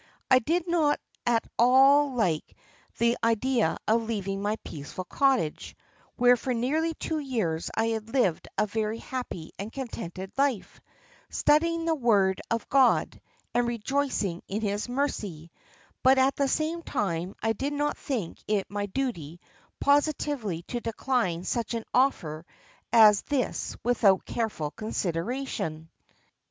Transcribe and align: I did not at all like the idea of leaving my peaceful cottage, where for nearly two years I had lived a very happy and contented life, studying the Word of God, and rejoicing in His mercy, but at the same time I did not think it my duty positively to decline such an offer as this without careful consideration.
I 0.31 0.39
did 0.39 0.67
not 0.67 0.99
at 1.27 1.43
all 1.59 2.13
like 2.13 2.57
the 2.97 3.15
idea 3.23 3.77
of 3.87 4.01
leaving 4.01 4.41
my 4.41 4.55
peaceful 4.63 5.03
cottage, 5.03 5.75
where 6.15 6.35
for 6.35 6.55
nearly 6.55 6.95
two 6.95 7.19
years 7.19 7.69
I 7.77 7.89
had 7.89 8.09
lived 8.11 8.47
a 8.57 8.65
very 8.65 8.97
happy 8.97 9.51
and 9.59 9.71
contented 9.71 10.31
life, 10.39 10.81
studying 11.29 11.85
the 11.85 11.93
Word 11.93 12.41
of 12.49 12.67
God, 12.67 13.21
and 13.53 13.67
rejoicing 13.67 14.41
in 14.47 14.61
His 14.61 14.89
mercy, 14.89 15.51
but 16.01 16.17
at 16.17 16.35
the 16.35 16.47
same 16.47 16.81
time 16.81 17.35
I 17.43 17.53
did 17.53 17.73
not 17.73 17.95
think 17.95 18.39
it 18.47 18.65
my 18.71 18.87
duty 18.87 19.39
positively 19.79 20.63
to 20.69 20.79
decline 20.81 21.43
such 21.43 21.75
an 21.75 21.83
offer 21.93 22.43
as 22.91 23.21
this 23.21 23.77
without 23.83 24.25
careful 24.25 24.71
consideration. 24.71 25.89